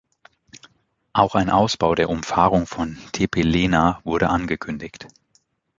[1.13, 5.05] Auch ein Ausbau der Umfahrung von Tepelena wurde angekündigt.